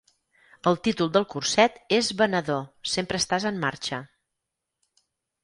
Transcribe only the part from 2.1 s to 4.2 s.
Venedor, sempre estàs en marxa.